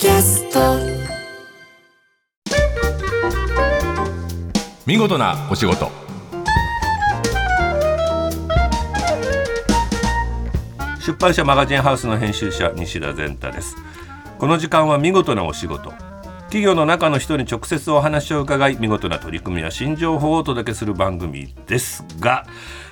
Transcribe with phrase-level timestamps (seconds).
[0.00, 0.60] キャスト。
[4.86, 5.90] 見事なお仕事。
[11.04, 13.74] 出版社マガジンハウスの編集者西田善太です。
[14.38, 15.90] この時間は見事なお仕事。
[16.42, 22.46] 企業の中の人に直接お話を伺い見事な取り組みや新情報をお届けする番組ですが、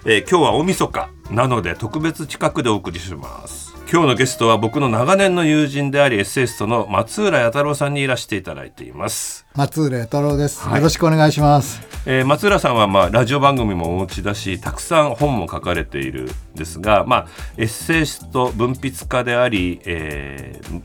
[0.04, 3.65] えー今日は大晦日なので特別企画でお送りします。
[3.88, 9.46] 今日のゲストは僕の長年の友人でありエッセイストの松浦弥太郎さんにいらしていただいています。
[9.54, 10.78] 松浦弥太郎です、はい。
[10.78, 11.80] よろしくお願いします。
[12.04, 20.82] えー松浦さんは、まあ、ラジオ番組もお持ちだしたくさん本も書かれているんですが、まあ、エッセイスト文筆家であり、えー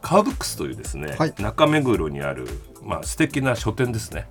[0.00, 1.34] カウブックスというですね、はい。
[1.38, 2.48] 中目黒にある、
[2.84, 4.26] まあ素敵な書店ですね、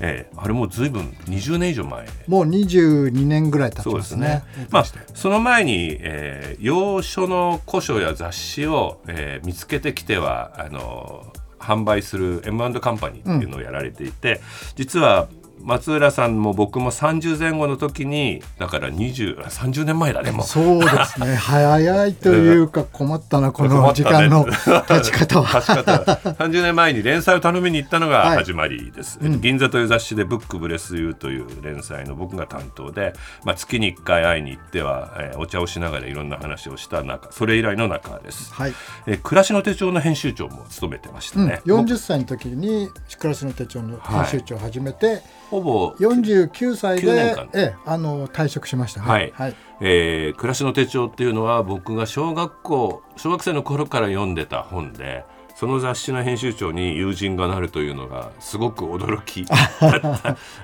[0.00, 2.06] えーあれもうずいぶん20年以上前。
[2.28, 4.42] もう22年ぐらい経ちますすね。
[4.70, 4.84] まあ、
[5.14, 14.40] その前に、えー洋書の古書や雑誌を、えー見つけてきてはあの販売する M& カンパニーっていうのをやられていて、
[14.76, 15.28] 実は
[15.66, 20.46] 松浦さんも僕も30前後の時にだから20あ30年前だねもう。
[20.46, 21.34] そうですね。
[21.36, 24.46] 早いというか困ったなこの時間の
[24.88, 25.58] 立ち方は。
[25.58, 26.02] 立ち方。
[26.44, 28.46] 30年前に連載を頼みに行ったのがはい。
[28.46, 33.12] 始まりです、銀座という雑誌で「ブックブレスユー」という連載の僕が担当で、
[33.44, 38.74] まあ、月に1回会いに行っては、えーお茶をしながらいろんな話をした中それ以来の中です、はい、
[39.06, 45.22] えー暮らしの手帳の編集長も務めてましたうん、ね、40歳の時に「暮らしの手帳」の編集長を始めて、
[45.56, 49.00] ほぼ49歳9年でえ、あの退職しました。
[49.00, 49.32] ねはい。
[49.34, 49.54] はい。
[49.80, 55.24] えー暮らしの手帳っていうのは僕が小学校小学生の頃から読んでた本で
[55.58, 59.46] その雑誌の編集長に友人がなるというのがすごく驚き。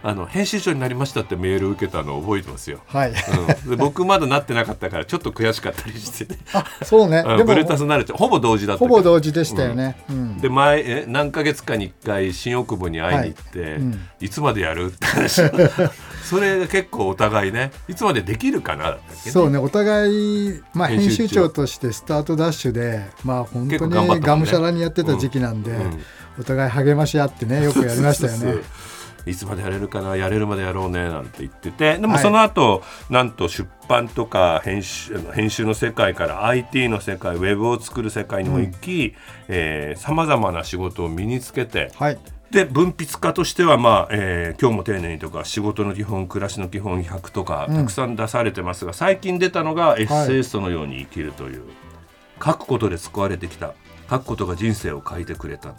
[0.02, 3.12] あの編集長になりましたってメールを受けたのを覚えてますよ、はい、
[3.64, 6.34] うん、で僕まだなってなかったからちょっと悔しかったりして、
[6.84, 7.24] そうね。
[7.26, 10.38] うんでブルータもスになるほぼ同時だったほぼ同時でしたよね、うん。
[10.38, 13.72] で前え何ヶ月かに1回新大久保に会いに行って、いはい。
[13.76, 14.28] うん。
[14.28, 15.46] つまでやるって話を
[16.22, 18.98] それが結構お互いねいつまでできるかなね。
[19.14, 21.48] そうねお互い、まあ、編集長。
[21.48, 25.76] としてスタートダッシュで、まあ、本当にがむしゃらにやってた時期なんで、うん。
[25.78, 26.02] うん
[26.38, 28.62] お互い励まし合ってね よくやりましたよね。
[29.24, 31.98] いつまでやれるかなやれるまでやろうねなんて言ってて。
[31.98, 32.22] でもはい。
[32.22, 39.14] その後、なんと出版とか編集編集の世界から IT の世界ウェブを作る世界にも行き
[39.96, 42.18] さまざまな仕事を身につけてはい
[42.52, 47.76] で文筆家としては、まあえー今日も丁寧に」とか「仕事の基本暮らしの基本100」とかうん。
[47.76, 51.62] たくさん出されてますが、最近出たのが「エッセイストのように生きる」という、
[52.44, 53.72] 書くことで救われてきた
[54.10, 55.74] 書くことが人生を変えてくれた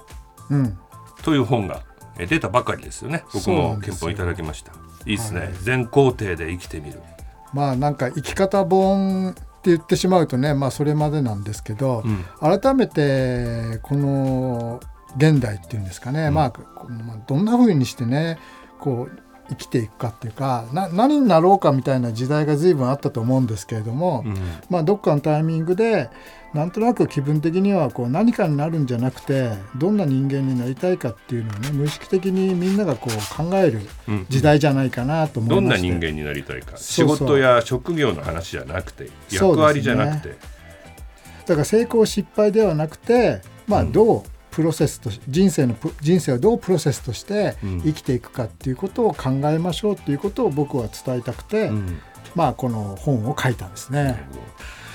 [0.49, 0.77] うん、
[1.23, 1.81] という本が
[2.17, 3.23] えー出たばかりですよね。
[3.33, 4.71] 僕も憲法いただきました。
[5.05, 5.49] いいですね、はい。
[5.61, 6.99] 全工程で生きてみる。
[7.53, 12.25] まあなんか生き方本って言ってしまうとね、まあ、それまでなんですけど、うん。
[12.59, 14.79] 改めてこの
[15.17, 16.33] 現代っていうんですかね、うん。
[16.33, 16.53] まあ
[17.27, 18.39] どんな風にしてね
[18.79, 19.19] こう
[19.49, 24.35] 生きていくかっていうかな何になろうかみたいな時代が随分あったと思うんですけれども、うん。
[24.69, 26.09] まあ、どっかのタイミングで
[26.53, 35.87] なんとなく気分的にはこう何かになるんじゃなくてどんな人間になりたいかっていうのをね無意識的にみんながこう考えるうん時代じゃないかなと思どんないまして。
[35.89, 36.77] 人間になりたいか。
[36.77, 40.35] 仕事や職業の話じゃなくて役割じゃなくて。
[41.45, 43.91] だから成功失敗ではなくて、まあ、うん。
[43.91, 47.81] どうプロセスとし人生のプ人生をどうプロセスとしてうん。
[47.81, 51.99] 生きていくかっていうことを考えましょうっていうことを僕は伝えたくて、うん。
[52.35, 54.27] まあ、この本を書いたんですね。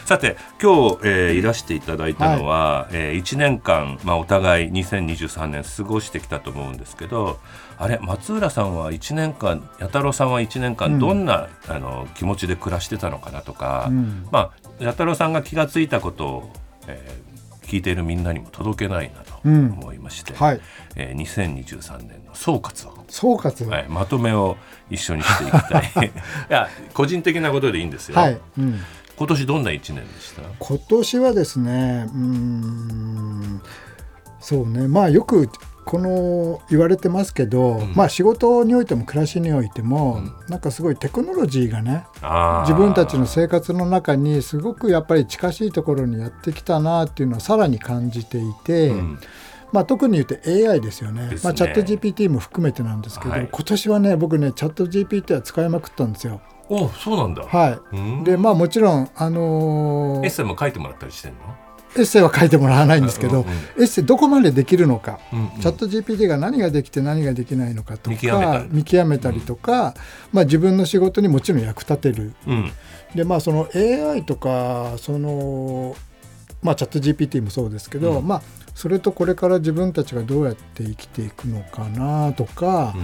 [0.05, 7.39] さて今日、えーいらしていただいたのは、え1年間、まあ、お互い2023年過ごしてきたと思うんですけど
[7.77, 10.99] あれ松浦さんは1年間弥太郎さんは1年間うん。
[10.99, 14.27] どんな、あの気持ちで暮らしてたのかなとか、うん。
[14.31, 16.53] まあ弥太郎さんが気がついたことを、
[16.87, 17.28] えー
[17.69, 19.73] 聞いているみんなにも届けないなとうん。
[19.81, 20.61] 思いまして、はい、
[20.97, 24.57] えー2023年の総括を、総括、はい、まとめを
[24.91, 26.07] 一緒にしていきたい。
[26.09, 26.11] い
[26.49, 28.41] や個人的なことでいいんですよ、はい。
[28.59, 28.81] うん、
[29.17, 30.43] 今年どんな1年でした？
[30.59, 33.63] 今年はですねうーん
[34.41, 34.89] そうね。
[34.89, 35.49] まあよく
[35.89, 37.95] この言われてますけど、ん。
[37.95, 40.33] まあ仕事においても暮らしにおいても、うん。
[40.49, 42.05] なんかすごいテクノロジーがね
[42.67, 49.19] 自分たちの生活の中にすごくやっぱり近しいところにやってきたなっていうのはさらに感じていて、うん。
[49.73, 51.29] まあ、特に言うと AI ですよね。
[51.29, 51.37] ね。
[51.43, 53.49] まあ、チャット GPT も含めてなんですけど、はい。
[53.51, 56.41] 今年はね僕ねチャット GPT は使いまくったんですよ。
[56.71, 58.21] おそうなんだ、はうん。
[58.21, 61.39] い、でまあもちろん、あのーエッセイも書いてもらったりしてんの？
[61.99, 63.53] エッセイは書いてもらわないんですけど、うんうん。
[63.53, 63.55] エ
[63.85, 65.61] ッセイどこまでできるのか、うんうん。
[65.61, 69.95] チャット GPT が何ができて何ができないのかとか見極めた見極めたりとか、
[70.33, 72.35] まあ、自分の仕事にもちろん役立てる。
[72.47, 72.73] うん。
[73.15, 75.97] でまあその AI とかその
[76.63, 78.27] まあ、チャット GPT もそうですけど、うん。
[78.27, 78.43] まあ、
[78.75, 82.95] それとこれから自分たちがどうやって生きていくのかなとか、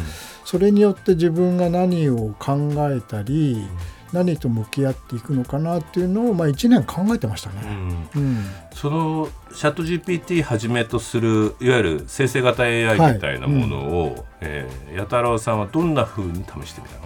[0.44, 3.64] それによって自分が何を考えたり、
[4.14, 7.61] 何と向き合っていくのかなっていうのを、まあ、1年考えてましたうね。
[7.62, 8.08] ん。
[8.14, 8.44] うん。
[8.72, 17.02] そのチャット GPT はじめとするいわゆる生成型 AI みたいなものを、えー弥太郎さんはどんな風に試してみたの、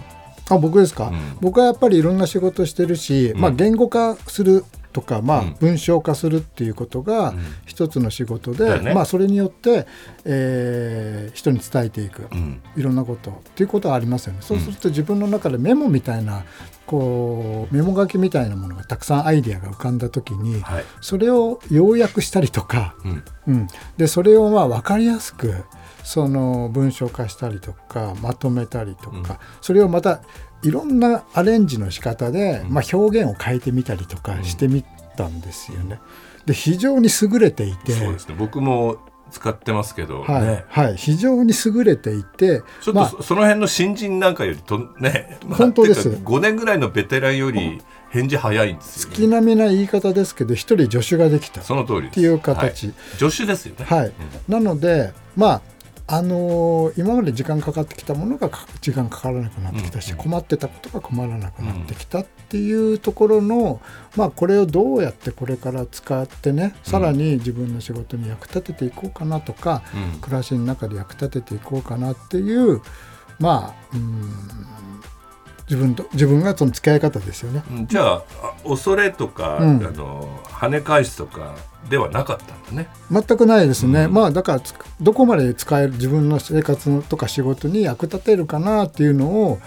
[0.50, 1.37] あ僕ですか、うん。
[1.40, 3.40] 僕はやっぱりいろんな仕事してるし、うん。
[3.40, 7.38] まあ、言語化するとか、まあうん、文章化するっていうことがうん。
[7.66, 8.94] 一つの仕事で、だよね。
[8.94, 9.87] まあ、それによって、
[10.25, 12.61] えー人に伝えていく、うん。
[12.76, 14.38] いろんなことっていうことはありますよね。
[14.40, 16.44] そうすると自分の中でメモみたいな
[16.88, 20.85] こうメモ書きみたいなものがたくさんアイデアが浮かんだ時にはい。
[21.02, 23.25] それを要約したりとか、うん。
[23.46, 23.67] うん、
[23.99, 25.64] でそれをまあ分かりやすく
[26.02, 29.25] その文章化したりとかまとめたりとか、うん。
[29.61, 30.23] それをまた
[30.62, 32.73] いろんなアレンジの仕方で、うん。
[32.73, 34.82] まあ、表現を変えてみたりとかしてみ
[35.17, 36.00] たんですよね。
[36.46, 38.17] で非常に優れていて、ね。
[38.38, 38.96] 僕も
[39.30, 40.42] 使ってますけど、はい。
[40.42, 40.64] ね。
[40.69, 46.10] はい、非常に優れていてちょっとまあそその辺の新人なんかよりとね、まあ本当です。
[46.10, 47.80] てか5年ぐらいのベテランより
[48.10, 51.60] 返事早いんですよ、ね、月並みな言い方ですけど一人助手ができた。
[51.60, 52.14] っその通りです。
[52.14, 52.94] ていう形、はい。
[53.19, 53.84] 助手ですよね。
[53.84, 54.12] はい。
[54.48, 55.62] なのでまあ
[56.10, 63.82] あのー今まで時間かかってきたものがか時間かからなくなってきたし、困ってたことが困らなくなってきたっていうところの、
[64.16, 69.82] まあこれをどうやってこれから使ってねさらに自分の仕事に役立てていこうかなとか、
[70.14, 70.20] うん。
[70.20, 72.81] 暮らしの中で役立てていこうかなっていう
[73.38, 74.32] まあうん
[75.68, 77.62] 自分と自分がその付き合い方ですよね。
[77.70, 79.86] うんじゃああ恐れとか、うん。
[79.86, 81.54] あの跳ね返すとか
[81.90, 82.88] ではなかったんだね。
[83.10, 84.14] 全くないですね、うん。
[84.14, 84.62] まあだから
[85.00, 89.58] どこまで使える自分の生活とか仕事に役立てるかなっていうのを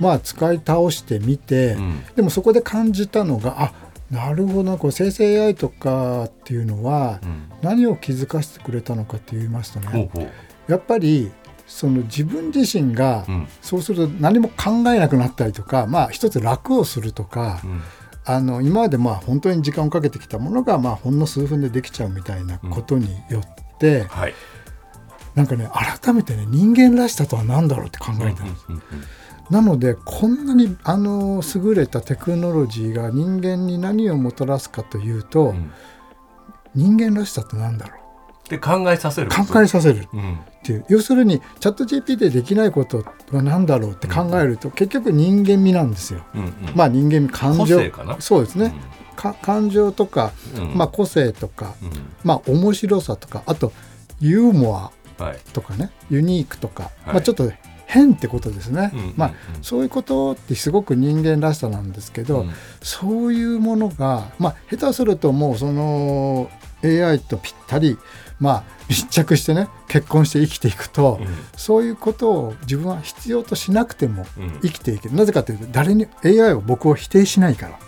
[0.00, 2.04] まあ使い倒してみて、うん。
[2.16, 3.72] でもそこで感じたのがあ
[4.10, 7.42] なるほどなこう生成 AI とかっていうのはうん。
[7.62, 10.10] 何を気づかせてくれたのかって言いますとね
[10.66, 11.30] やっぱり
[11.72, 13.48] その自分自身がうん。
[13.60, 17.82] そうすると何も考えなくなったりとかまあ一つ楽をするとかうん。
[18.24, 24.34] あの今までまあ本当に時間をかけてきたものがまあほんの数分でできちゃうみたいなことによって、はい。
[25.34, 25.68] なんかね
[26.02, 28.66] 改めてね人間らしさとは何だろうって考えたんです。
[28.68, 28.82] うんうん
[29.50, 35.70] なのでこんなにあの優れたテクノロジーが人間に何をもたらすかというと、うん。
[36.74, 38.01] 人間らしさって何だろ
[38.48, 39.28] で考えさせる。
[39.28, 40.08] う考えさせる。
[40.12, 40.34] うん。
[40.34, 40.84] っていう。
[40.88, 46.22] 要するにチャット GPT でできないことは何だろうって考えると、結局人間味なんですよ。
[46.34, 46.52] うんうん。
[46.74, 47.60] まあ人間味感情。
[47.60, 48.20] 個性かな？
[48.20, 48.74] そうですね、
[49.16, 50.74] か感情とか、うん。
[50.76, 51.90] まあ、個性とか、うん。
[52.24, 53.72] まあ面白さとかあと
[54.20, 54.92] ユーモア
[55.22, 55.38] はい。
[55.52, 56.92] とかねユニークとか、はい。
[57.06, 57.50] まあ、ちょっと
[57.86, 59.14] 変ってことですね、うんうんうん。
[59.16, 62.50] まあ、そういうことってすごく人間らしさなんですけど、うん。
[62.82, 66.50] そういうものが、まあ、下手するともうその
[66.82, 67.98] AI とぴったり、
[68.42, 71.20] まあ、密着してね結婚して生きていくと、
[71.56, 74.42] そういうことを自分は必要としなくてもうん。
[74.42, 75.14] うん生きていける。
[75.14, 77.78] なぜかというと誰に AI は僕を否定しないから。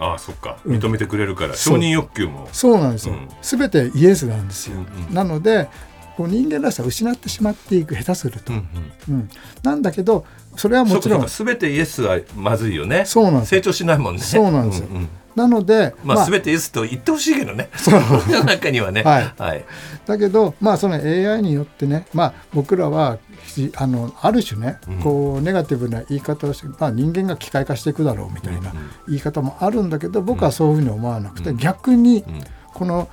[0.00, 0.58] ああそっか。
[0.64, 0.78] うん。
[0.78, 1.78] 認めてくれるから、そう。
[1.78, 2.48] 承認欲求も。
[2.52, 3.28] そうなんですよ、うん。
[3.40, 5.14] 全てイエスなんですよ、うんうん。
[5.14, 5.68] なので
[6.16, 8.68] こう人間らしさを失ってしまっていく下手すると、うん
[9.08, 9.14] うん。
[9.14, 9.30] うん。
[9.62, 10.24] なんだけど
[10.56, 11.28] それはもちろん。
[11.28, 13.04] すべてイエスはまずいよね。
[13.04, 14.20] そうなんです成長しないもんね。
[14.20, 14.88] そうなんですよ。
[14.88, 17.70] んんなので、まあ、すべてイエスと言ってほしいけどね。
[17.76, 18.00] その
[18.44, 19.02] 中にはね。
[19.02, 19.34] はい。
[19.38, 19.64] はい。
[20.06, 24.94] だけど、まあ、その AI によってね、まあ、僕らはひあのある種ね、うん。
[25.00, 28.72] こうネガティブな言い方をして、まあ、人間が機械化していくだろうみたいな
[29.08, 31.56] 言い方もあるんだけど僕はそういうふうに思わなくて、うん。
[31.56, 32.44] 逆にうん。
[32.74, 33.08] この、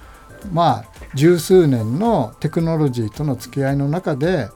[0.51, 4.49] まあ、十数年のテクノロジーとの付き合いの中で、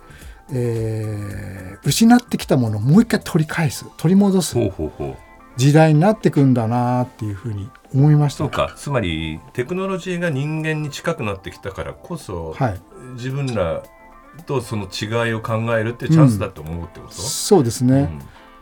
[0.53, 4.53] えー失ってきたものをもう一回取り返す取り戻す。
[4.53, 8.39] ほうほうほう時代になってくんだなっていうふうに思いました。
[8.39, 12.79] そうかつまりテクノロジーが人間に近くなってきたからこそ、はい、
[13.13, 13.83] 自分ら
[14.45, 18.21] とその違いを考えるってチャンスだと思うってこと、そうですね、うん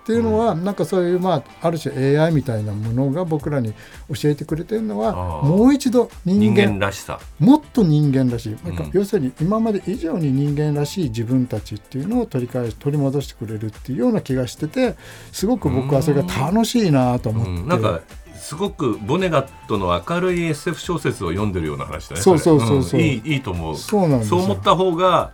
[0.09, 3.73] っていうのは、なんかそういう、まあ、ある種 AI みたいなものが僕らに
[4.11, 7.19] 教えてくれてるのはもう一度人人間間らしさ。
[7.37, 14.95] もっと人間らしい、なんかうん要するに今まで以上に人間らしい自分たちっていうのを取り返し取り戻してくれるっていうような気がしてて
[15.31, 17.67] すごく僕はそれが楽しいなと思って、うん。
[17.67, 18.01] なんか
[18.33, 22.99] すごくボネガットの明るい SF 小説を読んでるような話だねそうそうそうそう。
[22.99, 23.09] れん。
[23.09, 23.77] いいいいと思う。
[23.77, 24.39] そうなんですよ。
[24.39, 25.33] そう思った方が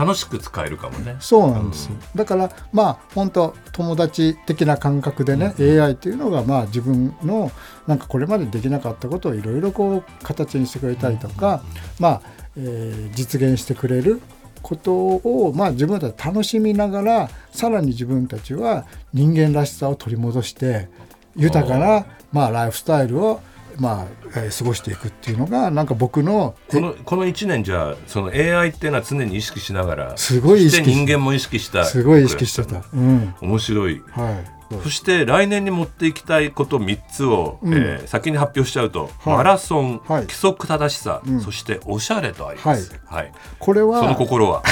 [0.00, 1.16] 楽しく使えるかもね。
[1.20, 7.52] そうなんですよ、だからまあ本当友達的な感覚でね、AI っていうのがまあ自分の
[7.86, 11.62] なんかこれまでできなかったことをいろいろこう形にしてくれたりとか、
[11.98, 12.22] まあ、
[12.56, 14.20] えー実現してくれる
[14.62, 20.88] ことを、まあ、自分たち楽しみながらさらに自分たちは人間らしさを取り戻して
[21.36, 23.40] 豊かな、まあ、ライフスタイルを
[23.80, 24.06] まあ、
[24.36, 31.84] えー過ごしていくっていうのがなんか僕のこのこの1年じゃあその AI っていうのは常に意識しながらすごい意識そして人間も意識した。
[31.84, 32.84] すごい意識してた。
[32.92, 33.34] うん。
[33.40, 34.02] 面白い。
[34.10, 34.60] はい。
[34.84, 37.74] そして来年に持っていきたいこと3つを、うん。
[37.74, 39.36] えー先に発表しちゃうと、はい。
[39.36, 40.22] マラソン、はい。
[40.22, 41.40] 規則正しさ、うん。
[41.40, 43.32] そしておしゃれとあります、はい。
[43.58, 44.62] これそのは心は。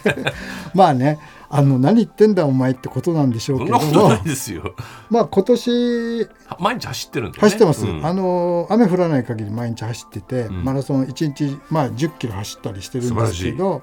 [0.74, 1.18] まあね
[1.50, 3.84] あの何言ってんだお前ってことなんでしょうそけども。
[3.84, 4.74] んなことないですよ。
[5.08, 6.28] まあ今年
[6.58, 7.48] 毎日走ってるんだよね。
[7.48, 8.06] 走ってます、うん。
[8.06, 10.64] あの雨降らない限り毎日走ってて、ん。
[10.64, 13.82] マラソン1日、まあ、10キロ走ったりしてるんですけど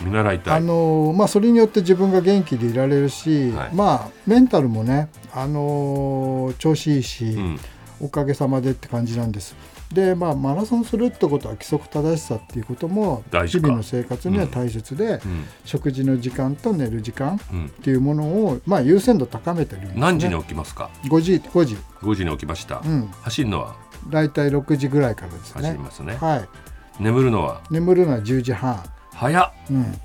[0.00, 0.06] うん。
[0.06, 3.70] 見習いたあいのまあ、それによって自分が元気でいられるし、はい。
[3.74, 7.60] まあ、メンタルもね、あの調子いいし、うん。
[8.00, 9.56] おかげさまでって感じなんです。
[9.92, 15.44] で、まあ、マラソンするってことは規則正しさっていうことも日々の生活には大切で、うん。
[15.64, 20.00] 食事の時間と寝る時間うんっていうものを、まあ、優先度高めてるんですね。
[20.00, 23.76] 何時に起きますか？5時 ,5 時、5時に起きました、うん、走るのは？
[24.08, 25.62] 大体6時ぐらいからですね。
[25.62, 26.16] 走りますね。
[26.16, 27.62] はい、眠るのは？
[27.70, 29.52] 眠るのは10時半、早っ。
[29.70, 30.00] うん、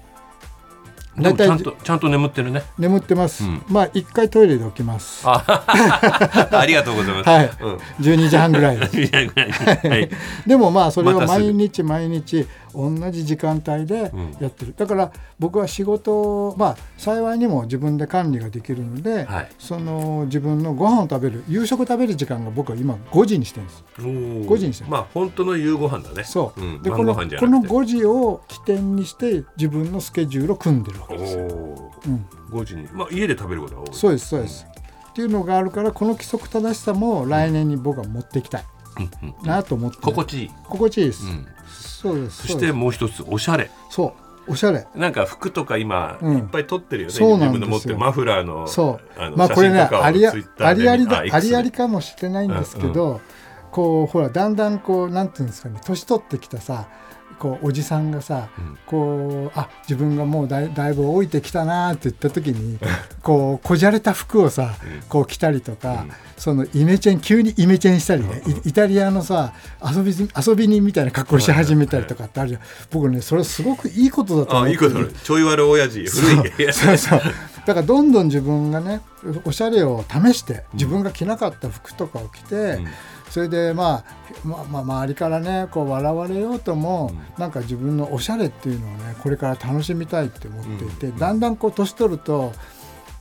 [1.19, 2.63] 大体ゃんとちゃんと眠ってるね。
[2.77, 3.61] 眠ってます、うん。
[3.67, 5.23] まあ1回トイレで起きます。
[5.25, 5.43] あ
[6.51, 7.51] ありがとうございます、はい。
[7.59, 7.75] うん。
[7.99, 10.09] 12時半ぐらい はい。
[10.47, 14.37] でもまあそれを毎日毎日同じ時間帯でうん。
[14.39, 19.49] やってる、だから僕は仕事をまあ幸いにも自分で管理ができるので、はい。
[19.59, 23.83] その自分のご飯を食べる夕食食べる時間が僕は今5時にしてるんです。
[23.97, 26.23] 5 5時にしてるまあ本当の夕ご飯だね。
[26.23, 27.73] そう、ん、でこのこのなくて。
[27.73, 31.37] 5時を起点にして自分のスケジュールを組んでるわけです。
[31.37, 32.87] よ、おうん、お5時に。
[32.93, 33.87] まあ家で食べることが多い。
[33.93, 34.65] そうですそうです、
[35.09, 38.65] っていうのがあるからこの規則正しさも来年に僕は持っていきたい。
[38.97, 39.47] うんうん。
[39.47, 41.47] なと思って、心地いい、心地いいです、うん、
[41.81, 42.47] そうです。
[42.47, 43.69] そしてもう一つおしゃれ。
[43.89, 44.15] そ
[44.47, 44.51] う。
[44.51, 44.87] おしゃれ。
[44.95, 46.37] なんか服とか今、うん。
[46.37, 47.13] いっぱい撮ってるよね。
[47.13, 47.51] そうなんですよ。
[47.51, 49.21] 自分の持ってるマフラーのそう。
[49.21, 50.73] あのまあこれねありありああ
[51.39, 53.21] りありかもしれないんですけど、
[53.71, 56.87] こうほらだんだんこうなんていうんですかね年取ってきたさ
[57.41, 58.77] こうおじさんがさ、うん。
[58.85, 62.77] こうあ自分がもうだいだいぶ老いてきたなって言った時に
[63.23, 65.01] こうこじゃれた服をさ、うん。
[65.09, 66.11] こう着たりとか、うん。
[66.37, 76.73] そのイメチェン急にイメチェンしたりね、イイタリアのさ遊び遊び人みたいな格好し始めたりとかってあるじゃん、僕ねそれすごくいいことだと思ってあいいことちょい悪親父古い。
[76.73, 77.21] そうそう
[77.65, 79.01] だからどんどん自分がね
[79.45, 82.87] おしゃれを試して自分が着なかった服とかを着て、うん。
[83.29, 84.03] それで、ま
[84.43, 91.17] あ、まあまあ周りからねこう笑われようとも、なんか自分のおしゃれっていうのをねこれから楽しみたいって思っていて、うん。
[91.17, 92.51] だんだんこう年取ると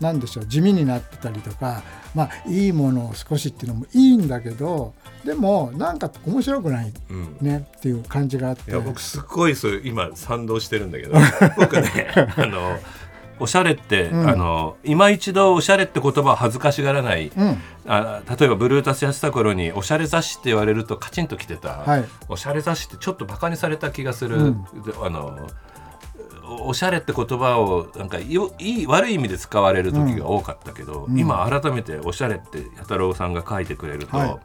[0.01, 1.83] なんでしょう地味になってたりとか、
[2.15, 4.95] まあ、いいものを少しっていうのもいいんだけど
[5.25, 7.37] でもなんか面白くないうん。
[7.41, 8.71] ねっていう感じがあって。
[8.71, 11.15] いや僕すっごいそれ今賛同してるんだけど
[11.59, 12.79] 僕ねあの
[13.41, 14.29] おしゃれって、うん。
[14.29, 17.63] あの今一度おしゃれって言葉を恥ずかしがらない、うん。
[17.87, 22.05] あ例えばブルータスやってた頃におしゃれ雑誌って言われるとカチンときてた、はい。
[22.29, 24.63] おしゃれ雑誌ってちょっとバカにされた気がする、うん。
[24.83, 25.49] であの
[26.45, 31.19] おおしゃれって言葉をなんかよいい悪い意味で使われる時が多かったけど、うん。
[31.19, 34.37] 今改めておしゃれって弥太郎さんが書いてくれると、はい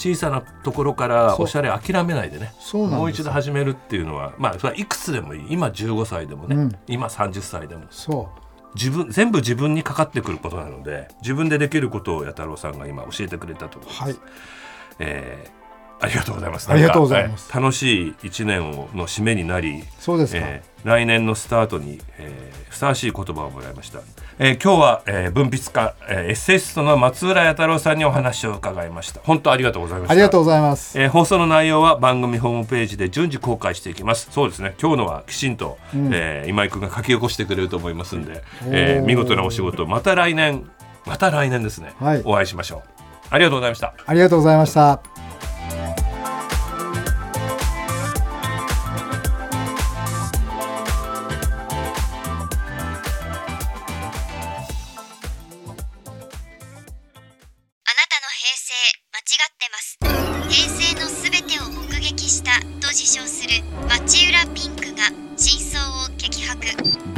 [0.00, 2.54] 小さなところからおしゃれ諦めないでね。
[2.74, 5.46] もう一度始めるっていうのはまあそれはいくつでもいい。
[5.50, 6.76] 今15歳でもね、うん。
[6.86, 7.84] 今30歳でも。
[7.90, 8.40] そう。
[8.74, 14.02] 自分全部自分にかかってくることなので自分でできることを弥太郎さんが今教えてくれたと思います。
[14.02, 14.16] はい。
[15.00, 15.59] えー
[16.00, 16.70] ありがとうございます。
[16.70, 17.52] ありがとうございます。
[17.54, 23.98] 楽しい一年をの締めになり、そうですか、えー来年のスタートに、えーふさわしい言葉をもらいました。
[24.38, 29.20] えー今日は、えー文筆家、えーエッセイストの松浦弥太郎さんにお話を伺いました。
[29.22, 30.12] 本当ありがとうございました。
[30.12, 34.28] ありがとうございます、えー放送の内容は番組ホームページで順次公開していきます。
[34.30, 34.74] そうですね。
[34.80, 36.08] 今日のはきちんと、ん。
[36.14, 39.84] えー今井君が書き起こしてくれると思いますんで、えー見事なお仕事。
[39.86, 40.64] また来年。
[41.06, 42.22] また来年ですね、はい。
[42.24, 42.82] お会いしましょう。
[43.30, 43.94] ありがとうございました。
[44.06, 45.29] ありがとうございました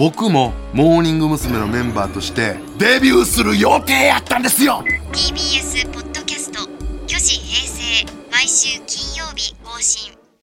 [0.02, 1.61] 僕もモーニング娘。
[1.61, 4.82] のメンバーとしてデビューする予定やったんですよ